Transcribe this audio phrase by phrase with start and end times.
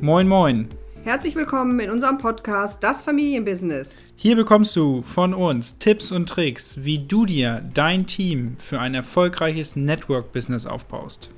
[0.00, 0.68] Moin, moin.
[1.02, 4.14] Herzlich willkommen in unserem Podcast Das Familienbusiness.
[4.14, 8.94] Hier bekommst du von uns Tipps und Tricks, wie du dir dein Team für ein
[8.94, 11.30] erfolgreiches Network-Business aufbaust.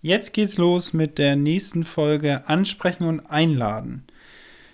[0.00, 4.04] Jetzt geht's los mit der nächsten Folge Ansprechen und Einladen.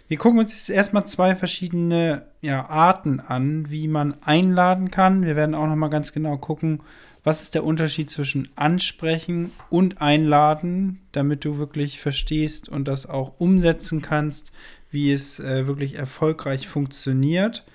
[0.07, 5.27] Wir gucken uns jetzt erstmal zwei verschiedene ja, Arten an, wie man einladen kann.
[5.27, 6.83] Wir werden auch nochmal ganz genau gucken,
[7.29, 13.35] was ist der Unterschied zwischen ansprechen und einladen, damit du wirklich verstehst und das auch
[13.39, 14.51] umsetzen kannst,
[14.91, 17.67] wie es äh, wirklich erfolgreich funktioniert.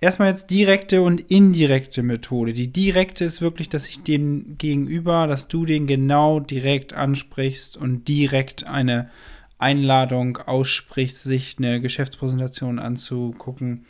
[0.00, 2.54] Erstmal jetzt direkte und indirekte Methode.
[2.54, 8.08] Die direkte ist wirklich, dass ich den gegenüber, dass du den genau direkt ansprichst und
[8.08, 9.10] direkt eine
[9.58, 13.84] Einladung aussprichst, sich eine Geschäftspräsentation anzugucken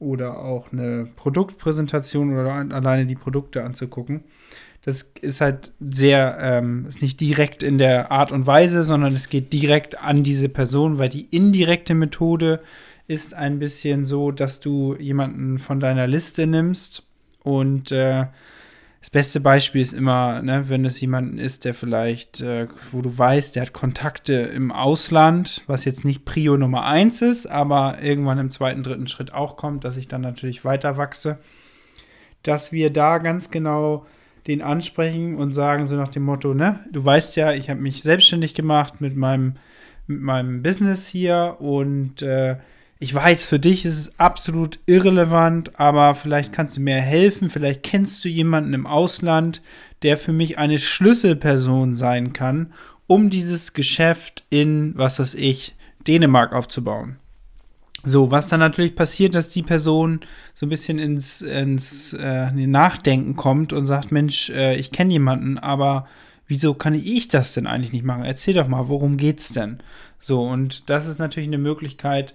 [0.00, 4.24] oder auch eine Produktpräsentation oder alleine die Produkte anzugucken.
[4.82, 9.28] Das ist halt sehr, ähm, ist nicht direkt in der Art und Weise, sondern es
[9.28, 12.60] geht direkt an diese Person, weil die indirekte Methode
[13.06, 17.06] ist ein bisschen so, dass du jemanden von deiner Liste nimmst
[17.42, 18.26] und äh,
[19.00, 23.16] das beste Beispiel ist immer, ne, wenn es jemanden ist, der vielleicht, äh, wo du
[23.16, 28.38] weißt, der hat Kontakte im Ausland, was jetzt nicht Prio Nummer eins ist, aber irgendwann
[28.38, 31.38] im zweiten, dritten Schritt auch kommt, dass ich dann natürlich weiter wachse,
[32.42, 34.06] dass wir da ganz genau
[34.46, 38.02] den ansprechen und sagen so nach dem Motto, ne, du weißt ja, ich habe mich
[38.02, 39.56] selbstständig gemacht mit meinem,
[40.06, 42.56] mit meinem Business hier und äh,
[43.02, 47.48] ich weiß, für dich ist es absolut irrelevant, aber vielleicht kannst du mir helfen.
[47.48, 49.62] Vielleicht kennst du jemanden im Ausland,
[50.02, 52.74] der für mich eine Schlüsselperson sein kann,
[53.06, 55.74] um dieses Geschäft in, was weiß ich,
[56.06, 57.16] Dänemark aufzubauen.
[58.04, 60.20] So, was dann natürlich passiert, dass die Person
[60.52, 65.58] so ein bisschen ins, ins äh, Nachdenken kommt und sagt, Mensch, äh, ich kenne jemanden,
[65.58, 66.06] aber
[66.46, 68.24] wieso kann ich das denn eigentlich nicht machen?
[68.24, 69.78] Erzähl doch mal, worum geht's denn?
[70.18, 72.34] So, und das ist natürlich eine Möglichkeit,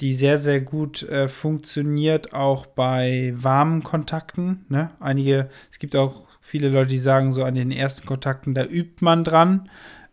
[0.00, 4.64] die sehr, sehr gut äh, funktioniert, auch bei warmen Kontakten.
[4.68, 4.90] Ne?
[5.00, 9.04] Einige, es gibt auch viele Leute, die sagen, so an den ersten Kontakten, da übt
[9.04, 9.68] man dran.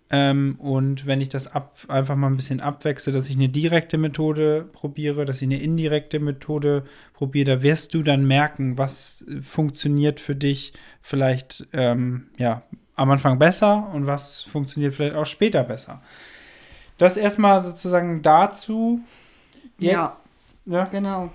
[0.10, 3.98] Ähm, und wenn ich das ab, einfach mal ein bisschen abwechsle, dass ich eine direkte
[3.98, 6.84] Methode probiere, dass ich eine indirekte Methode
[7.14, 12.64] probiere, da wirst du dann merken, was funktioniert für dich vielleicht ähm, ja,
[12.96, 16.02] am Anfang besser und was funktioniert vielleicht auch später besser.
[16.98, 19.02] Das erstmal sozusagen dazu.
[19.80, 20.12] Jetzt, ja,
[20.66, 21.32] ja, genau.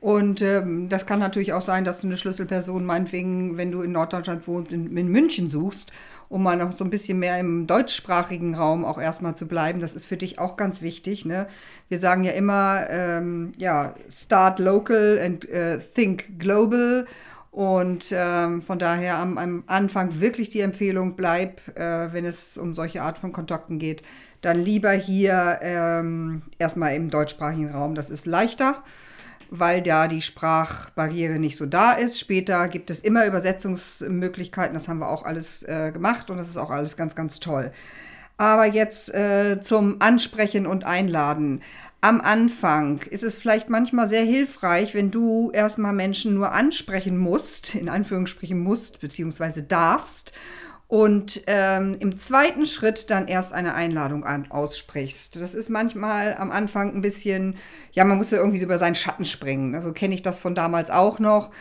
[0.00, 3.92] Und ähm, das kann natürlich auch sein, dass du eine Schlüsselperson, meinetwegen, wenn du in
[3.92, 5.92] Norddeutschland wohnst, in, in, München suchst,
[6.30, 9.80] um mal noch so ein bisschen mehr im deutschsprachigen Raum auch erstmal zu bleiben.
[9.80, 11.26] Das ist für dich auch ganz wichtig.
[11.26, 11.48] Ne?
[11.88, 17.06] Wir sagen ja immer, ähm, ja, start local and uh, think global.
[17.50, 22.74] Und ähm, von daher am, am, Anfang wirklich die Empfehlung, bleib, äh, wenn es um
[22.74, 24.02] solche Art von Kontakten geht,
[24.40, 27.94] dann lieber hier ähm, erstmal im deutschsprachigen Raum.
[27.94, 28.82] Das ist leichter,
[29.50, 32.18] weil da die Sprachbarriere nicht so da ist.
[32.18, 34.74] Später gibt es immer Übersetzungsmöglichkeiten.
[34.74, 37.72] Das haben wir auch alles äh, gemacht und das ist auch alles ganz, ganz toll.
[38.38, 41.60] Aber jetzt äh, zum Ansprechen und Einladen.
[42.00, 47.74] Am Anfang ist es vielleicht manchmal sehr hilfreich, wenn du erstmal Menschen nur ansprechen musst,
[47.74, 50.32] in Anführungsstrichen musst, beziehungsweise darfst
[50.90, 55.40] und ähm, im zweiten Schritt dann erst eine Einladung an, aussprichst.
[55.40, 57.54] Das ist manchmal am Anfang ein bisschen,
[57.92, 59.76] ja, man muss ja irgendwie über seinen Schatten springen.
[59.76, 61.52] Also kenne ich das von damals auch noch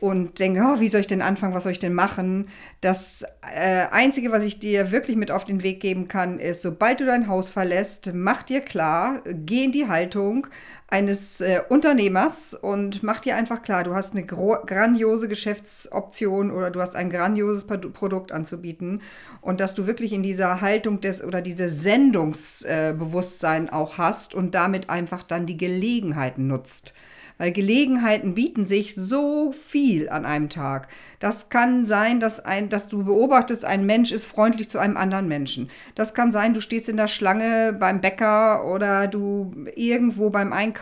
[0.00, 2.46] und denke, oh, wie soll ich denn anfangen, was soll ich denn machen?
[2.80, 7.00] Das äh, Einzige, was ich dir wirklich mit auf den Weg geben kann, ist, sobald
[7.00, 10.46] du dein Haus verlässt, mach dir klar, geh in die Haltung
[10.90, 16.80] eines äh, Unternehmers und mach dir einfach klar, du hast eine grandiose Geschäftsoption oder du
[16.80, 19.02] hast ein grandioses Produkt anzubieten
[19.42, 24.54] und dass du wirklich in dieser Haltung des oder dieses Sendungsbewusstsein äh, auch hast und
[24.54, 26.94] damit einfach dann die Gelegenheiten nutzt
[27.38, 30.88] weil Gelegenheiten bieten sich so viel an einem Tag.
[31.20, 35.28] Das kann sein, dass, ein, dass du beobachtest, ein Mensch ist freundlich zu einem anderen
[35.28, 35.70] Menschen.
[35.94, 40.77] Das kann sein, du stehst in der Schlange beim Bäcker oder du irgendwo beim Einkaufen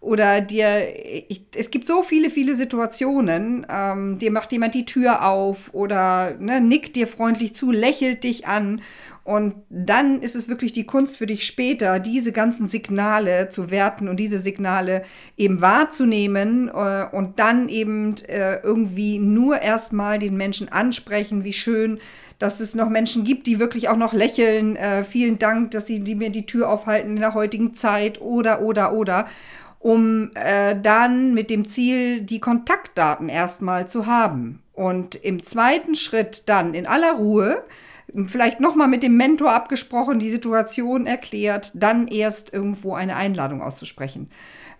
[0.00, 0.82] oder dir,
[1.28, 6.36] ich, es gibt so viele, viele Situationen, ähm, dir macht jemand die Tür auf oder
[6.38, 8.82] ne, nickt dir freundlich zu, lächelt dich an
[9.24, 14.08] und dann ist es wirklich die Kunst für dich später, diese ganzen Signale zu werten
[14.08, 15.02] und diese Signale
[15.38, 21.98] eben wahrzunehmen äh, und dann eben äh, irgendwie nur erstmal den Menschen ansprechen, wie schön,
[22.44, 24.76] dass es noch Menschen gibt, die wirklich auch noch lächeln.
[24.76, 28.60] Äh, vielen Dank, dass sie die mir die Tür aufhalten in der heutigen Zeit oder,
[28.60, 29.26] oder, oder.
[29.78, 34.62] um äh, dann mit dem Ziel, die Kontaktdaten erstmal zu haben.
[34.72, 37.64] Und im zweiten Schritt dann in aller Ruhe,
[38.26, 44.28] vielleicht nochmal mit dem Mentor abgesprochen, die Situation erklärt, dann erst irgendwo eine Einladung auszusprechen.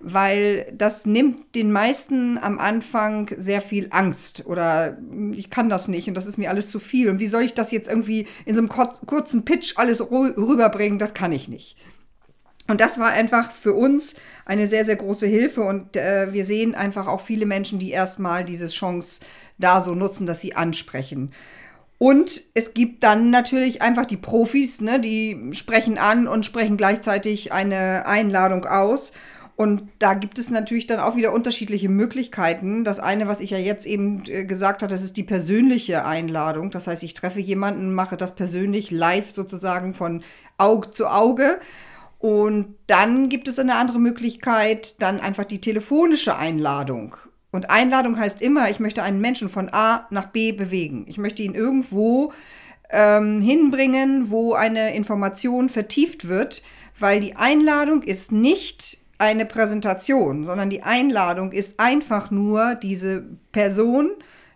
[0.07, 4.99] Weil das nimmt den meisten am Anfang sehr viel Angst oder
[5.33, 7.09] ich kann das nicht und das ist mir alles zu viel.
[7.09, 10.99] Und wie soll ich das jetzt irgendwie in so einem kurzen Pitch alles rüberbringen?
[10.99, 11.79] Das kann ich nicht.
[12.67, 14.15] Und das war einfach für uns
[14.47, 15.63] eine sehr, sehr große Hilfe.
[15.63, 19.21] Und äh, wir sehen einfach auch viele Menschen, die erstmal diese Chance
[19.59, 21.31] da so nutzen, dass sie ansprechen.
[21.99, 27.53] Und es gibt dann natürlich einfach die Profis, ne, die sprechen an und sprechen gleichzeitig
[27.53, 29.13] eine Einladung aus.
[29.57, 32.83] Und da gibt es natürlich dann auch wieder unterschiedliche Möglichkeiten.
[32.83, 36.71] Das eine, was ich ja jetzt eben äh, gesagt habe, das ist die persönliche Einladung.
[36.71, 40.25] Das heißt, ich treffe jemanden, mache das persönlich live sozusagen von
[40.59, 41.61] Auge zu Auge.
[42.19, 47.17] Und dann gibt es eine andere Möglichkeit, dann einfach die telefonische Einladung.
[47.53, 51.05] Und Einladung heißt immer, ich möchte einen Menschen von A nach B bewegen.
[51.07, 52.33] Ich möchte ihn irgendwo
[52.91, 56.63] ähm, hinbringen, wo eine Information vertieft wird,
[56.99, 64.11] weil die Einladung ist nicht eine Präsentation, sondern die Einladung ist einfach nur diese Person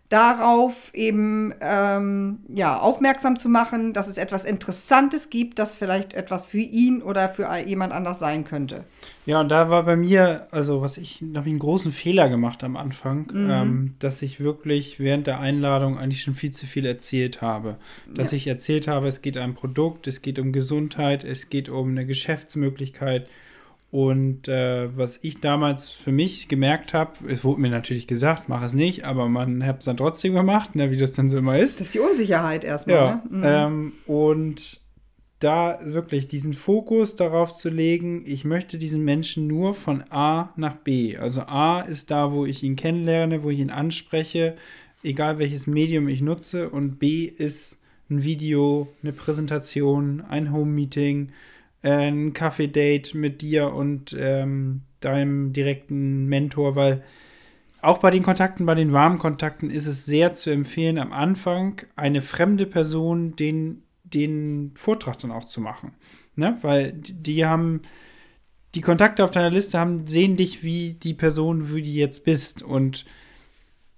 [0.08, 6.46] darauf eben ähm, ja, aufmerksam zu machen, dass es etwas Interessantes gibt, das vielleicht etwas
[6.46, 8.84] für ihn oder für jemand anders sein könnte.
[9.26, 12.30] Ja, und da war bei mir, also was ich, da habe ich einen großen Fehler
[12.30, 13.50] gemacht am Anfang, mhm.
[13.50, 17.76] ähm, dass ich wirklich während der Einladung eigentlich schon viel zu viel erzählt habe.
[18.12, 18.36] Dass ja.
[18.36, 21.90] ich erzählt habe, es geht um ein Produkt, es geht um Gesundheit, es geht um
[21.90, 23.28] eine Geschäftsmöglichkeit
[23.90, 28.62] und äh, was ich damals für mich gemerkt habe, es wurde mir natürlich gesagt, mach
[28.62, 31.58] es nicht, aber man hat es dann trotzdem gemacht, ne, wie das dann so immer
[31.58, 31.80] ist.
[31.80, 32.96] Das ist die Unsicherheit erstmal.
[32.96, 33.38] Ja, ne?
[33.38, 33.42] mhm.
[33.44, 34.80] ähm, und
[35.38, 40.76] da wirklich diesen Fokus darauf zu legen, ich möchte diesen Menschen nur von A nach
[40.76, 41.16] B.
[41.16, 44.56] Also A ist da, wo ich ihn kennenlerne, wo ich ihn anspreche,
[45.02, 46.68] egal welches Medium ich nutze.
[46.68, 47.78] Und B ist
[48.10, 51.30] ein Video, eine Präsentation, ein Home-Meeting
[51.82, 57.04] ein Kaffee-Date mit dir und ähm, deinem direkten Mentor, weil
[57.80, 61.82] auch bei den Kontakten, bei den warmen Kontakten ist es sehr zu empfehlen, am Anfang
[61.94, 65.92] eine fremde Person den, den Vortrag dann auch zu machen.
[66.34, 66.58] Ne?
[66.62, 67.82] Weil die haben
[68.74, 72.62] die Kontakte auf deiner Liste haben, sehen dich wie die Person, wie du jetzt bist.
[72.62, 73.04] Und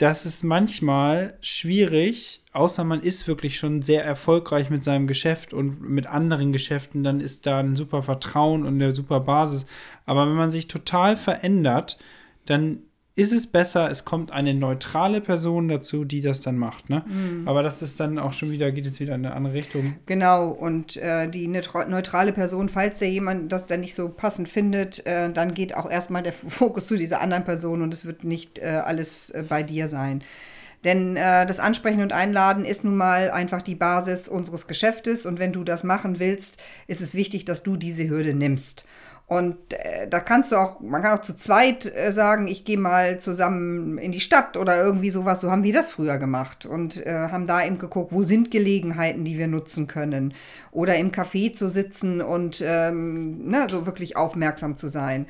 [0.00, 5.82] das ist manchmal schwierig, außer man ist wirklich schon sehr erfolgreich mit seinem Geschäft und
[5.82, 9.66] mit anderen Geschäften, dann ist da ein super Vertrauen und eine super Basis.
[10.06, 11.98] Aber wenn man sich total verändert,
[12.46, 12.78] dann
[13.20, 16.88] ist es besser, es kommt eine neutrale Person dazu, die das dann macht.
[16.88, 17.04] Ne?
[17.06, 17.46] Mhm.
[17.46, 19.96] Aber das ist dann auch schon wieder, geht es wieder in eine andere Richtung.
[20.06, 25.06] Genau, und äh, die neutrale Person, falls der jemand das dann nicht so passend findet,
[25.06, 28.58] äh, dann geht auch erstmal der Fokus zu dieser anderen Person und es wird nicht
[28.58, 30.24] äh, alles äh, bei dir sein.
[30.84, 35.38] Denn äh, das Ansprechen und Einladen ist nun mal einfach die Basis unseres Geschäftes und
[35.38, 36.56] wenn du das machen willst,
[36.86, 38.86] ist es wichtig, dass du diese Hürde nimmst.
[39.30, 42.76] Und äh, da kannst du auch, man kann auch zu zweit äh, sagen, ich gehe
[42.76, 45.38] mal zusammen in die Stadt oder irgendwie sowas.
[45.38, 49.24] So haben wir das früher gemacht und äh, haben da eben geguckt, wo sind Gelegenheiten,
[49.24, 50.34] die wir nutzen können.
[50.72, 55.26] Oder im Café zu sitzen und ähm, ne, so wirklich aufmerksam zu sein.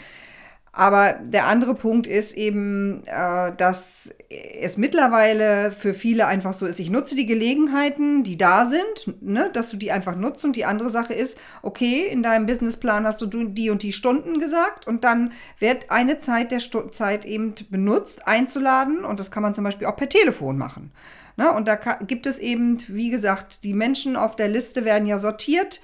[0.72, 4.14] Aber der andere Punkt ist eben, äh, dass
[4.62, 9.50] es mittlerweile für viele einfach so ist, ich nutze die Gelegenheiten, die da sind, ne,
[9.52, 10.44] dass du die einfach nutzt.
[10.44, 14.38] Und die andere Sache ist, okay, in deinem Businessplan hast du die und die Stunden
[14.38, 19.04] gesagt und dann wird eine Zeit der Stu Zeit eben benutzt, einzuladen.
[19.04, 20.92] Und das kann man zum Beispiel auch per Telefon machen.
[21.36, 21.50] Ne?
[21.52, 25.80] Und da gibt es eben, wie gesagt, die Menschen auf der Liste werden ja sortiert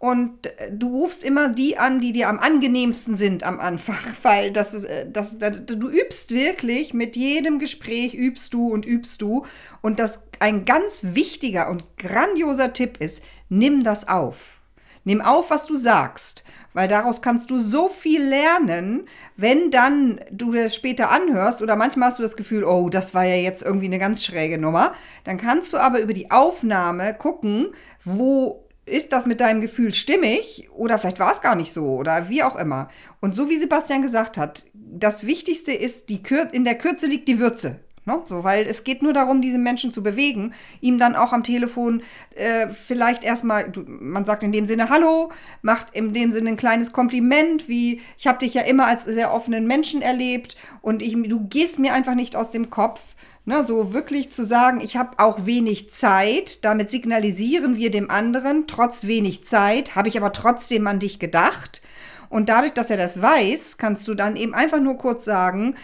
[0.00, 4.50] und äh, du rufst immer die an, die dir am angenehmsten sind am Anfang, weil
[4.50, 9.20] das ist, äh, das, das, du übst wirklich, mit jedem Gespräch übst du und übst
[9.20, 9.44] du.
[9.82, 14.60] Und das ein ganz wichtiger und grandioser Tipp ist, nimm das auf.
[15.04, 20.52] Nimm auf, was du sagst, weil daraus kannst du so viel lernen, wenn dann du
[20.52, 23.86] das später anhörst oder manchmal hast du das Gefühl, oh, das war ja jetzt irgendwie
[23.86, 24.94] eine ganz schräge Nummer.
[25.24, 27.68] Dann kannst du aber über die Aufnahme gucken,
[28.04, 32.28] wo ist das mit deinem Gefühl stimmig oder vielleicht war es gar nicht so oder
[32.28, 32.88] wie auch immer.
[33.20, 37.28] Und so wie Sebastian gesagt hat, das Wichtigste ist, die Kür in der Kürze liegt
[37.28, 37.80] die Würze.
[38.06, 38.22] Ne?
[38.24, 42.02] So, weil es geht nur darum, diesen Menschen zu bewegen, ihm dann auch am Telefon
[42.34, 46.92] äh, vielleicht erstmal, man sagt in dem Sinne Hallo, macht in dem Sinne ein kleines
[46.92, 51.46] Kompliment, wie ich habe dich ja immer als sehr offenen Menschen erlebt und ich, du
[51.48, 53.16] gehst mir einfach nicht aus dem Kopf
[53.50, 58.68] Ne, so wirklich zu sagen, ich habe auch wenig Zeit, damit signalisieren wir dem anderen,
[58.68, 61.82] trotz wenig Zeit, habe ich aber trotzdem an dich gedacht.
[62.28, 65.74] Und dadurch, dass er das weiß, kannst du dann eben einfach nur kurz sagen,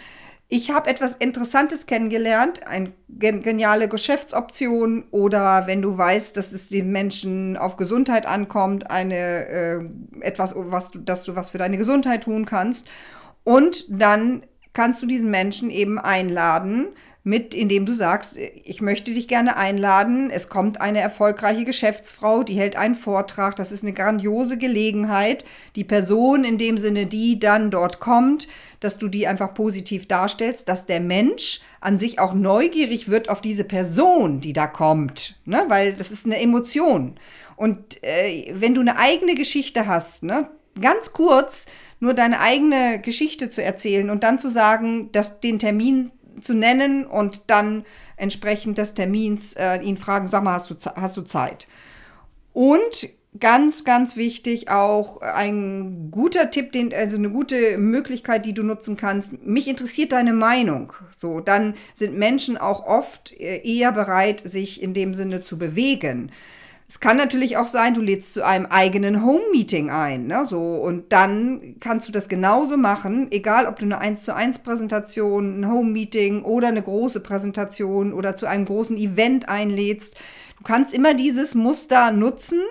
[0.47, 6.93] ich habe etwas Interessantes kennengelernt, eine geniale Geschäftsoption oder wenn du weißt, dass es den
[6.93, 9.79] Menschen auf Gesundheit ankommt, eine äh,
[10.21, 12.87] etwas, was du, dass du was für deine Gesundheit tun kannst.
[13.43, 16.89] Und dann kannst du diesen Menschen eben einladen,
[17.27, 20.31] mit, indem du sagst, ich möchte dich gerne einladen.
[20.31, 23.57] Es kommt eine erfolgreiche Geschäftsfrau, die hält einen Vortrag.
[23.57, 25.43] Das ist eine grandiose Gelegenheit.
[25.75, 28.47] Die Person in dem Sinne, die dann dort kommt,
[28.79, 33.41] dass du die einfach positiv darstellst, dass der Mensch an sich auch neugierig wird auf
[33.41, 35.65] diese Person, die da kommt, ne?
[35.67, 37.19] weil das ist eine Emotion.
[37.57, 40.49] Und äh, wenn du eine eigene Geschichte hast, ne?
[40.79, 41.65] ganz kurz
[41.99, 47.05] nur deine eigene Geschichte zu erzählen und dann zu sagen, dass den Termin zu nennen
[47.05, 51.67] und dann entsprechend des Termins äh, ihn fragen, sag mal, hast du, hast du Zeit?
[52.53, 58.63] Und ganz, ganz wichtig auch ein guter Tipp, den, also eine gute Möglichkeit, die du
[58.63, 59.33] nutzen kannst.
[59.45, 60.93] Mich interessiert deine Meinung.
[61.17, 66.31] So, dann sind Menschen auch oft äh, eher bereit, sich in dem Sinne zu bewegen.
[66.89, 71.11] Es kann natürlich auch sein, du lädst zu einem eigenen Home-Meeting ein, ne, so, und
[71.11, 75.69] dann kannst du das genauso machen, egal ob du eine 1 zu 1 Präsentation, ein
[75.69, 80.15] Home-Meeting oder eine große Präsentation oder zu einem großen Event einlädst.
[80.57, 82.61] Du kannst immer dieses Muster nutzen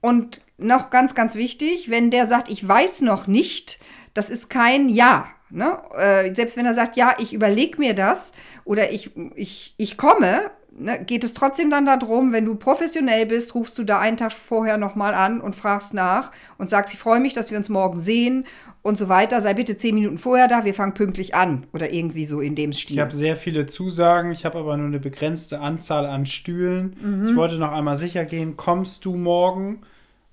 [0.00, 3.78] und noch ganz, ganz wichtig, wenn der sagt, ich weiß noch nicht,
[4.14, 5.28] das ist kein Ja.
[5.50, 5.78] Ne?
[5.96, 8.32] Äh, selbst wenn er sagt, ja, ich überlege mir das
[8.64, 13.54] oder ich, ich, ich komme, ne, geht es trotzdem dann darum, wenn du professionell bist,
[13.54, 17.20] rufst du da einen Tag vorher nochmal an und fragst nach und sagst, ich freue
[17.20, 18.44] mich, dass wir uns morgen sehen
[18.82, 19.40] und so weiter.
[19.40, 22.72] Sei bitte zehn Minuten vorher da, wir fangen pünktlich an oder irgendwie so in dem
[22.72, 22.96] Stil.
[22.96, 26.96] Ich habe sehr viele Zusagen, ich habe aber nur eine begrenzte Anzahl an Stühlen.
[27.00, 27.28] Mhm.
[27.28, 29.80] Ich wollte noch einmal sicher gehen, kommst du morgen?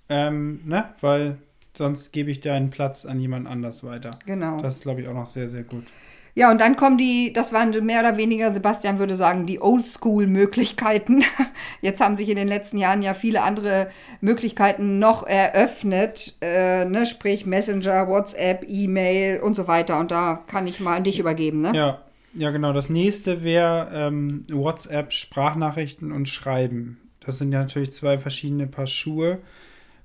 [0.09, 0.85] Ähm, ne?
[0.99, 1.37] Weil
[1.77, 4.11] sonst gebe ich deinen Platz an jemand anders weiter.
[4.25, 4.61] Genau.
[4.61, 5.85] Das ist, glaube ich, auch noch sehr, sehr gut.
[6.33, 11.23] Ja, und dann kommen die, das waren mehr oder weniger, Sebastian würde sagen, die Oldschool-Möglichkeiten.
[11.81, 13.89] Jetzt haben sich in den letzten Jahren ja viele andere
[14.21, 17.05] Möglichkeiten noch eröffnet, äh, ne?
[17.05, 19.99] sprich Messenger, WhatsApp, E-Mail und so weiter.
[19.99, 21.73] Und da kann ich mal an dich übergeben, ne?
[21.75, 22.01] Ja,
[22.33, 22.71] ja genau.
[22.71, 26.97] Das nächste wäre ähm, WhatsApp, Sprachnachrichten und Schreiben.
[27.19, 29.39] Das sind ja natürlich zwei verschiedene Paar Schuhe.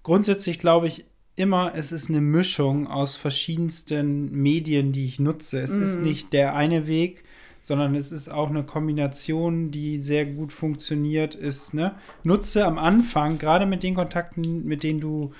[0.02, 1.04] Grundsätzlich glaube ich,
[1.36, 5.60] immer, es ist eine Mischung aus verschiedensten Medien, die ich nutze.
[5.60, 5.82] Es mm.
[5.82, 7.24] ist nicht der eine Weg,
[7.62, 11.74] sondern es ist auch eine Kombination, die sehr gut funktioniert ist.
[11.74, 11.94] Ne?
[12.24, 15.32] Nutze am Anfang, gerade mit den Kontakten, mit denen du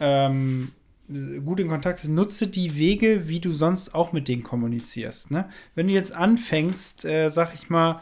[0.00, 0.72] ähm,
[1.44, 5.30] gut in Kontakt bist, nutze die Wege, wie du sonst auch mit denen kommunizierst.
[5.30, 5.48] Ne?
[5.74, 8.00] Wenn du jetzt anfängst, äh, sag ich mal,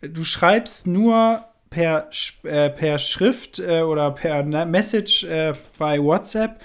[0.00, 2.10] du schreibst nur per,
[2.42, 6.60] äh, per Schrift äh, oder per Message äh, bei WhatsApp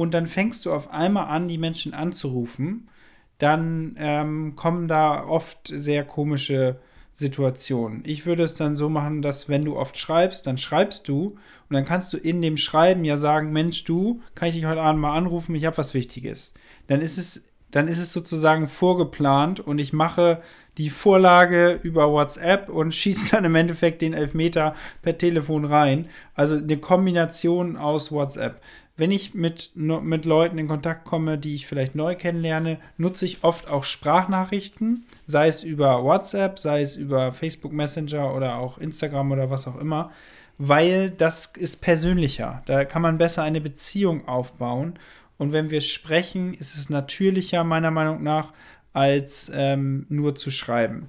[0.00, 2.88] und dann fängst du auf einmal an, die Menschen anzurufen,
[3.36, 6.80] dann ähm, kommen da oft sehr komische
[7.12, 8.02] Situationen.
[8.06, 11.36] Ich würde es dann so machen, dass wenn du oft schreibst, dann schreibst du
[11.68, 14.80] und dann kannst du in dem Schreiben ja sagen, Mensch, du, kann ich dich heute
[14.80, 16.54] Abend mal anrufen, ich habe was Wichtiges.
[16.86, 20.42] Dann ist es dann ist es sozusagen vorgeplant und ich mache
[20.76, 26.08] die Vorlage über WhatsApp und schieße dann im Endeffekt den Elfmeter per Telefon rein.
[26.34, 28.60] Also eine Kombination aus WhatsApp
[29.00, 33.42] wenn ich mit, mit Leuten in Kontakt komme, die ich vielleicht neu kennenlerne, nutze ich
[33.42, 39.32] oft auch Sprachnachrichten, sei es über WhatsApp, sei es über Facebook Messenger oder auch Instagram
[39.32, 40.10] oder was auch immer,
[40.58, 42.62] weil das ist persönlicher.
[42.66, 44.98] Da kann man besser eine Beziehung aufbauen.
[45.38, 48.52] Und wenn wir sprechen, ist es natürlicher, meiner Meinung nach,
[48.92, 51.08] als ähm, nur zu schreiben.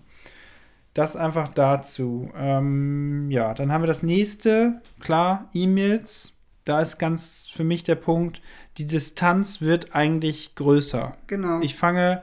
[0.94, 2.32] Das einfach dazu.
[2.38, 4.82] Ähm, ja, dann haben wir das nächste.
[5.02, 6.32] Klar, E-Mails
[6.65, 8.41] da ist ganz für mich der Punkt,
[8.77, 11.18] die Distanz wird eigentlich größer.
[11.27, 11.60] Genau.
[11.62, 12.22] Ich fange,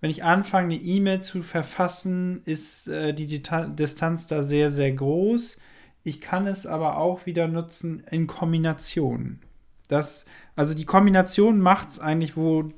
[0.00, 4.92] wenn ich anfange, eine E-Mail zu verfassen, ist äh, die Dita Distanz da sehr, sehr
[4.92, 5.58] groß.
[6.04, 9.40] Ich kann es aber auch wieder nutzen in Kombination.
[9.88, 12.68] Das, also die Kombination macht es eigentlich, wo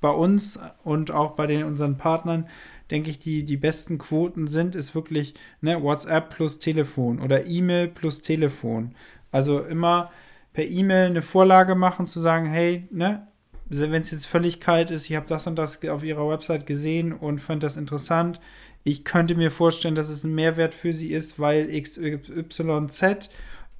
[0.00, 2.48] bei uns und auch bei den, unseren Partnern,
[2.90, 7.88] denke ich, die, die besten Quoten sind, ist wirklich ne, WhatsApp plus Telefon oder E-Mail
[7.88, 8.94] plus Telefon.
[9.30, 10.10] Also immer
[10.52, 13.26] per E-Mail eine Vorlage machen, zu sagen, hey, ne,
[13.66, 17.12] wenn es jetzt völlig kalt ist, ich habe das und das auf ihrer Website gesehen
[17.12, 18.40] und fand das interessant.
[18.84, 23.30] Ich könnte mir vorstellen, dass es ein Mehrwert für sie ist, weil XYZ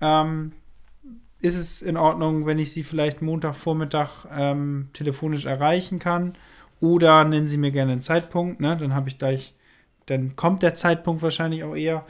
[0.01, 0.53] ähm,
[1.41, 6.35] ist es in Ordnung, wenn ich sie vielleicht Montagvormittag ähm, telefonisch erreichen kann.
[6.81, 8.77] Oder nennen Sie mir gerne einen Zeitpunkt, ne?
[8.77, 9.55] dann habe ich gleich
[10.07, 12.05] dann kommt der Zeitpunkt wahrscheinlich auch eher.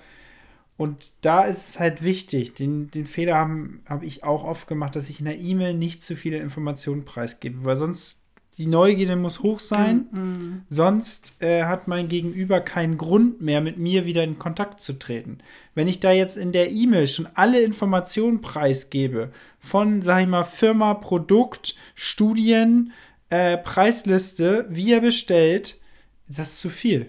[0.83, 4.97] Und da ist es halt wichtig, den, den Fehler habe hab ich auch oft gemacht,
[4.97, 8.19] dass ich in der E-Mail nicht zu viele Informationen preisgebe, weil sonst
[8.59, 10.63] die Neugierde muss hoch sein, mhm.
[10.71, 15.39] sonst äh, hat mein Gegenüber keinen Grund mehr, mit mir wieder in Kontakt zu treten.
[15.77, 20.43] Wenn ich da jetzt in der E-Mail schon alle Informationen preisgebe, von, sag ich mal,
[20.43, 22.93] Firma, Produkt, Studien,
[23.31, 25.79] äh, Preisliste, wie er bestellt,
[26.27, 27.09] das ist zu viel.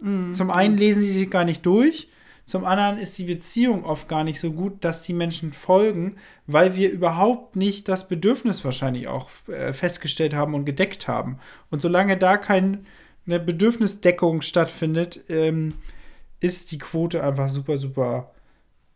[0.00, 0.34] Mhm.
[0.34, 2.08] Zum einen lesen sie sich gar nicht durch
[2.44, 6.74] zum anderen ist die Beziehung oft gar nicht so gut, dass die Menschen folgen, weil
[6.74, 11.38] wir überhaupt nicht das Bedürfnis wahrscheinlich auch äh, festgestellt haben und gedeckt haben.
[11.70, 12.80] Und solange da keine
[13.26, 15.74] Bedürfnisdeckung stattfindet, ähm,
[16.40, 18.32] ist die Quote einfach super, super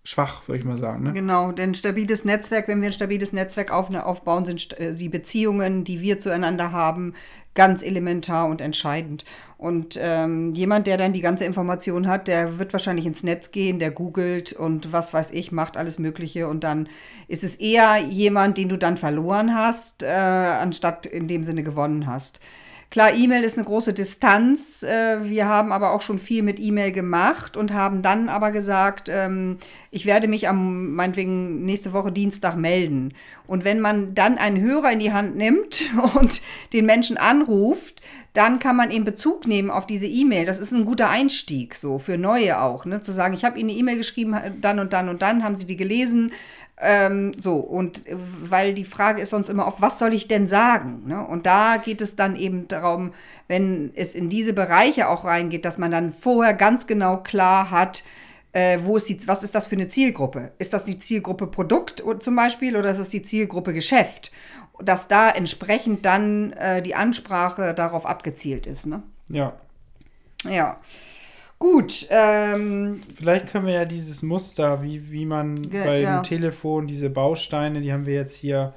[0.06, 1.02] schwach, würde ich mal sagen.
[1.02, 1.12] Ne?
[1.12, 5.82] Genau, denn stabiles Netzwerk, wenn wir ein stabiles Netzwerk auf, aufbauen, sind äh, die Beziehungen,
[5.82, 7.14] die wir zueinander haben,
[7.54, 9.24] ganz elementar und entscheidend.
[9.58, 13.80] Und ähm, jemand, der dann die ganze Information hat, der wird wahrscheinlich ins Netz gehen,
[13.80, 16.46] der googelt und was weiß ich, macht alles Mögliche.
[16.46, 16.88] Und dann
[17.26, 22.06] ist es eher jemand, den du dann verloren hast, äh, anstatt in dem Sinne gewonnen
[22.06, 22.38] hast.
[22.90, 24.82] Klar, E-Mail ist eine große Distanz.
[24.82, 29.08] Äh, wir haben aber auch schon viel mit E-Mail gemacht und haben dann aber gesagt,
[29.10, 29.58] ähm,
[29.90, 33.12] ich werde mich am, meinetwegen, nächste Woche Dienstag melden.
[33.46, 35.84] Und wenn man dann einen Hörer in die Hand nimmt
[36.14, 36.40] und
[36.72, 38.00] den Menschen anruft,
[38.32, 40.44] dann kann man eben Bezug nehmen auf diese E-Mail.
[40.44, 43.00] Das ist ein guter Einstieg, so für Neue auch, ne?
[43.00, 45.64] Zu sagen, ich habe Ihnen eine E-Mail geschrieben, dann und dann und dann, haben Sie
[45.64, 46.32] die gelesen?
[46.78, 50.46] Ähm, so, und äh, weil die Frage ist sonst immer oft, was soll ich denn
[50.46, 51.04] sagen?
[51.06, 51.26] Ne?
[51.26, 53.12] Und da geht es dann eben darum,
[53.48, 58.04] wenn es in diese Bereiche auch reingeht, dass man dann vorher ganz genau klar hat,
[58.56, 60.52] äh, wo ist die, was ist das für eine Zielgruppe?
[60.58, 64.32] Ist das die Zielgruppe Produkt zum Beispiel oder ist das die Zielgruppe Geschäft?
[64.78, 68.86] Dass da entsprechend dann äh, die Ansprache darauf abgezielt ist.
[68.86, 69.02] Ne?
[69.28, 69.52] Ja.
[70.48, 70.80] Ja.
[71.58, 72.06] Gut.
[72.08, 76.22] Ähm, Vielleicht können wir ja dieses Muster, wie, wie man beim ja.
[76.22, 78.72] Telefon, diese Bausteine, die haben wir jetzt hier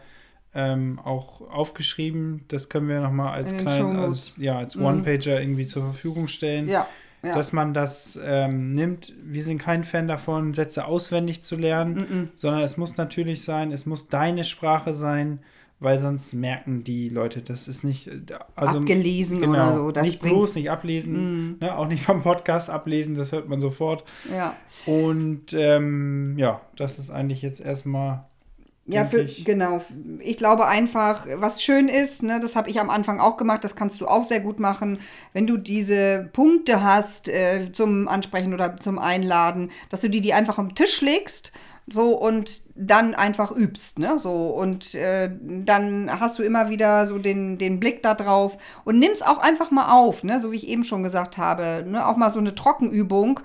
[0.53, 2.43] ähm, auch aufgeschrieben.
[2.49, 4.85] Das können wir nochmal als kleinen, als, ja, als mhm.
[4.85, 6.67] One-Pager irgendwie zur Verfügung stellen.
[6.67, 6.85] Ja.
[7.21, 7.35] Ja.
[7.35, 9.13] Dass man das ähm, nimmt.
[9.21, 12.27] Wir sind kein Fan davon, Sätze auswendig zu lernen, mm -mm.
[12.35, 15.39] sondern es muss natürlich sein, es muss deine Sprache sein
[15.79, 18.19] weil sonst merken die Leute, das ist nicht äh,
[18.55, 19.91] also, abgelesen genau, oder so.
[19.91, 21.57] Das nicht bloß nicht ablesen, mm.
[21.61, 24.03] ne, auch nicht vom Podcast ablesen, das hört man sofort.
[24.29, 24.55] Ja.
[24.85, 28.25] Und ähm, ja, das ist eigentlich jetzt erstmal.
[28.91, 29.45] Ja, für, ich.
[29.45, 29.81] genau.
[30.19, 33.75] Ich glaube einfach, was schön ist, ne, das habe ich am Anfang auch gemacht, das
[33.75, 34.99] kannst du auch sehr gut machen,
[35.33, 40.33] wenn du diese Punkte hast äh, zum Ansprechen oder zum Einladen, dass du die, die
[40.33, 41.51] einfach am Tisch legst
[41.91, 44.19] so und dann einfach übst, ne?
[44.19, 48.99] So und äh, dann hast du immer wieder so den, den Blick da drauf und
[48.99, 50.39] nimmst auch einfach mal auf, ne?
[50.39, 52.05] So wie ich eben schon gesagt habe, ne?
[52.07, 53.41] Auch mal so eine Trockenübung.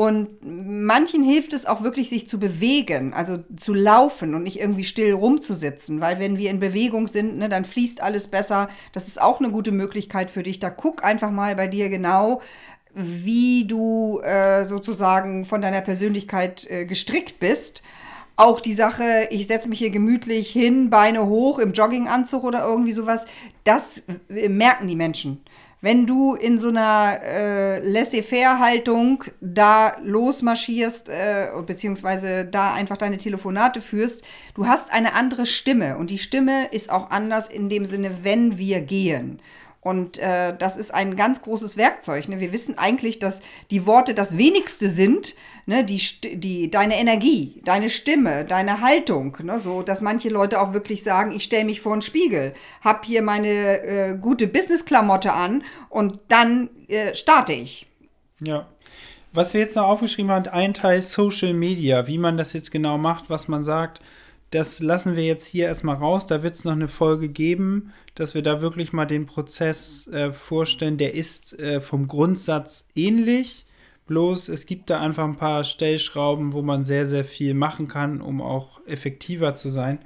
[0.00, 4.84] Und manchen hilft es auch wirklich, sich zu bewegen, also zu laufen und nicht irgendwie
[4.84, 8.70] still rumzusitzen, weil wenn wir in Bewegung sind, ne, dann fließt alles besser.
[8.94, 10.58] Das ist auch eine gute Möglichkeit für dich.
[10.58, 12.40] Da guck einfach mal bei dir genau,
[12.94, 17.82] wie du äh, sozusagen von deiner Persönlichkeit äh, gestrickt bist.
[18.36, 22.92] Auch die Sache, ich setze mich hier gemütlich hin, Beine hoch im Jogginganzug oder irgendwie
[22.92, 23.26] sowas,
[23.64, 25.42] das äh, merken die Menschen.
[25.82, 33.80] Wenn du in so einer äh, Laissez-faire-Haltung da losmarschierst, äh, beziehungsweise da einfach deine Telefonate
[33.80, 34.22] führst,
[34.54, 38.58] du hast eine andere Stimme und die Stimme ist auch anders in dem Sinne, wenn
[38.58, 39.40] wir gehen.
[39.82, 42.28] Und äh, das ist ein ganz großes Werkzeug.
[42.28, 42.38] Ne?
[42.38, 43.40] Wir wissen eigentlich, dass
[43.70, 45.84] die Worte das wenigste sind, ne?
[45.84, 46.00] die,
[46.36, 49.38] die, deine Energie, deine Stimme, deine Haltung.
[49.42, 49.58] Ne?
[49.58, 53.22] So, dass manche Leute auch wirklich sagen, ich stelle mich vor einen Spiegel, hab hier
[53.22, 57.86] meine äh, gute Business-Klamotte an und dann äh, starte ich.
[58.40, 58.66] Ja.
[59.32, 62.98] Was wir jetzt noch aufgeschrieben haben, ein Teil Social Media, wie man das jetzt genau
[62.98, 64.00] macht, was man sagt
[64.50, 66.26] das lassen wir jetzt hier erstmal raus.
[66.26, 70.32] Da wird es noch eine Folge geben, dass wir da wirklich mal den Prozess äh,
[70.32, 70.98] vorstellen.
[70.98, 73.66] Der ist äh, vom Grundsatz ähnlich.
[74.06, 78.20] Bloß es gibt da einfach ein paar Stellschrauben, wo man sehr, sehr viel machen kann,
[78.20, 80.00] um auch effektiver zu sein.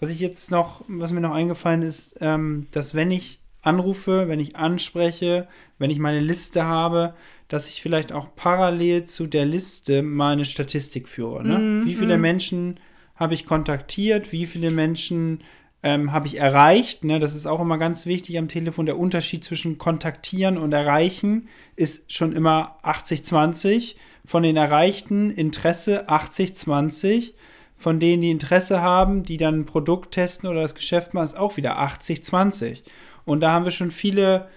[0.00, 4.40] Was ich jetzt noch, was mir noch eingefallen ist, ähm, dass wenn ich anrufe, wenn
[4.40, 5.46] ich anspreche,
[5.78, 7.14] wenn ich meine Liste habe,
[7.48, 11.46] dass ich vielleicht auch parallel zu der Liste mal eine Statistik führe.
[11.46, 11.58] Ne?
[11.58, 12.20] Mm, Wie viele mm.
[12.20, 12.80] Menschen
[13.16, 15.40] habe ich kontaktiert, wie viele Menschen
[15.84, 17.04] ähm, habe ich erreicht.
[17.04, 17.20] Ne?
[17.20, 18.86] Das ist auch immer ganz wichtig am Telefon.
[18.86, 23.94] Der Unterschied zwischen kontaktieren und erreichen ist schon immer 80-20.
[24.24, 27.32] Von den erreichten Interesse 80-20.
[27.76, 31.36] Von denen, die Interesse haben, die dann ein Produkt testen oder das Geschäft machen, ist
[31.36, 32.82] auch wieder 80-20.
[33.26, 34.48] Und da haben wir schon viele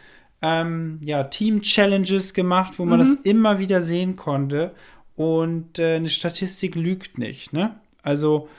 [0.42, 3.04] ähm, ja, Team-Challenges gemacht, wo man mhm.
[3.04, 4.74] das immer wieder sehen konnte.
[5.18, 7.52] Und äh, eine Statistik lügt nicht.
[7.52, 7.76] Ne?
[8.02, 8.50] Also,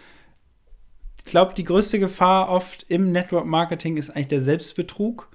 [1.25, 5.29] ich glaube, die größte Gefahr oft im Network Marketing ist eigentlich der Selbstbetrug.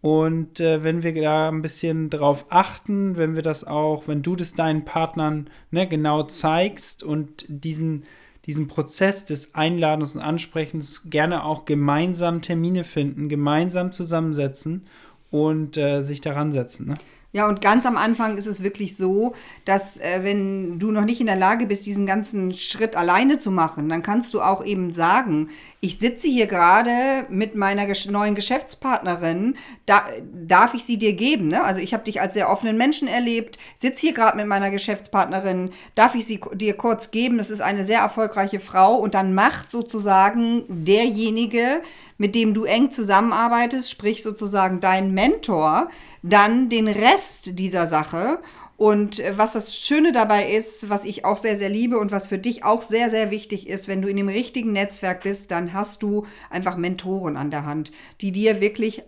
[0.00, 4.36] Und äh, wenn wir da ein bisschen drauf achten, wenn wir das auch, wenn du
[4.36, 8.04] das deinen Partnern ne, genau zeigst und diesen,
[8.46, 14.84] diesen Prozess des Einladens und Ansprechens gerne auch gemeinsam Termine finden, gemeinsam zusammensetzen
[15.30, 16.88] und äh, sich daran setzen.
[16.88, 16.94] Ne?
[17.32, 19.34] Ja, und ganz am Anfang ist es wirklich so,
[19.66, 23.50] dass äh, wenn du noch nicht in der Lage bist, diesen ganzen Schritt alleine zu
[23.50, 29.56] machen, dann kannst du auch eben sagen, ich sitze hier gerade mit meiner neuen Geschäftspartnerin,
[29.86, 31.48] da, darf ich sie dir geben?
[31.48, 31.62] Ne?
[31.62, 35.70] Also ich habe dich als sehr offenen Menschen erlebt, sitze hier gerade mit meiner Geschäftspartnerin,
[35.94, 37.38] darf ich sie dir kurz geben?
[37.38, 41.80] Das ist eine sehr erfolgreiche Frau und dann macht sozusagen derjenige,
[42.16, 45.88] mit dem du eng zusammenarbeitest, sprich sozusagen dein Mentor,
[46.22, 48.40] dann den Rest dieser Sache.
[48.78, 52.28] Und äh, was das Schöne dabei ist, was ich auch sehr, sehr liebe und was
[52.28, 55.72] für dich auch sehr, sehr wichtig ist, wenn du in dem richtigen Netzwerk bist, dann
[55.72, 59.02] hast du einfach Mentoren an der Hand, die dir wirklich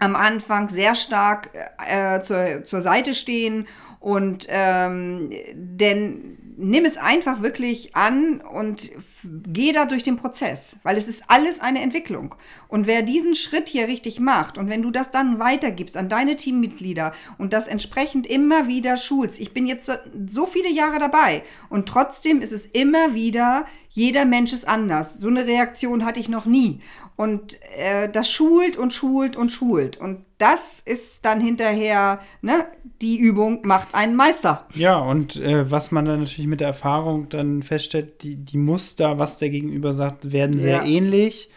[0.00, 1.50] am Anfang sehr stark
[1.86, 3.68] äh, zur, zur Seite stehen.
[4.00, 8.90] Und ähm, denn nimm es einfach wirklich an und
[9.24, 12.34] geh da durch den Prozess, weil es ist alles eine Entwicklung.
[12.68, 16.36] Und wer diesen Schritt hier richtig macht und wenn du das dann weitergibst an deine
[16.36, 19.90] Teammitglieder und das entsprechend immer wieder schulst, ich bin jetzt
[20.26, 25.18] so viele Jahre dabei und trotzdem ist es immer wieder, jeder Mensch ist anders.
[25.18, 26.80] So eine Reaktion hatte ich noch nie.
[27.16, 29.98] Und äh, das schult und schult und schult.
[29.98, 32.64] Und das ist dann hinterher, ne,
[33.02, 34.66] die Übung macht einen Meister.
[34.74, 39.09] Ja, und äh, was man dann natürlich mit der Erfahrung dann feststellt, die, die Muster,
[39.18, 40.84] was der Gegenüber sagt, werden sehr ja.
[40.84, 41.50] ähnlich.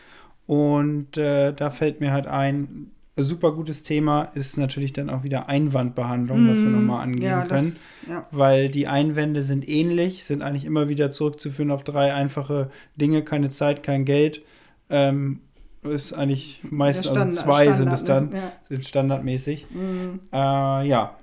[0.45, 5.23] Und äh, da fällt mir halt ein, ein super gutes Thema ist natürlich dann auch
[5.23, 6.75] wieder Einwandbehandlung, mm, was wir mhm.
[6.75, 7.77] nochmal angehen ja, können.
[8.01, 8.27] Das, ja.
[8.31, 13.49] Weil die Einwände sind ähnlich, sind eigentlich immer wieder zurückzuführen auf drei einfache Dinge, keine
[13.49, 14.41] Zeit, kein Geld.
[14.89, 15.41] Ähm,
[15.83, 18.37] ist eigentlich meistens, also zwei Standard, sind es dann, ne?
[18.37, 18.51] ja.
[18.67, 19.67] sind standardmäßig.
[19.69, 20.19] Mhm.
[20.31, 20.37] Äh,
[20.87, 21.15] ja.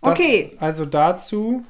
[0.00, 0.52] Das, okay.
[0.58, 1.64] Also dazu,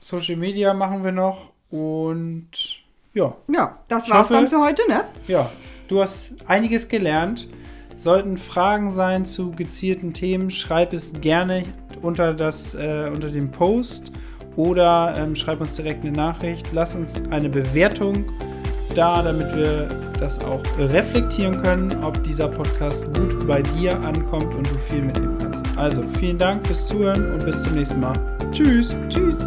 [0.00, 2.77] Social Media machen wir noch und
[3.18, 3.36] ja.
[3.52, 5.04] Ja, das war's hoffe, dann für heute, ne?
[5.26, 5.50] Ja,
[5.88, 7.48] du hast einiges gelernt.
[7.96, 11.64] Sollten Fragen sein zu gezielten Themen, schreib es gerne
[12.00, 14.12] unter, das, äh, unter dem Post
[14.54, 16.68] oder ähm, schreib uns direkt eine Nachricht.
[16.72, 18.24] Lass uns eine Bewertung
[18.94, 19.88] da, damit wir
[20.20, 25.36] das auch reflektieren können, ob dieser Podcast gut bei dir ankommt und du viel mitnehmen
[25.40, 25.66] kannst.
[25.76, 28.14] Also vielen Dank fürs Zuhören und bis zum nächsten Mal.
[28.52, 28.96] Tschüss.
[29.08, 29.44] Tschüss.